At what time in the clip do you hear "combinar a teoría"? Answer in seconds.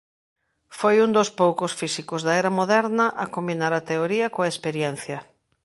3.35-4.31